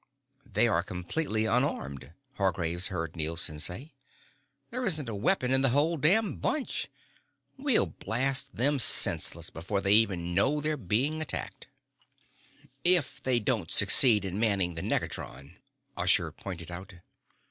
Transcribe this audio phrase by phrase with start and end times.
[0.47, 3.93] "They are completely unarmed," Hargraves heard Nielson say.
[4.71, 6.87] "There isn't a weapon in the whole damned bunch.
[7.55, 11.67] We'll blast them senseless before they even know they're being attacked."
[12.83, 15.57] "If they don't succeed in manning the negatron,"
[15.95, 16.95] Usher pointed out.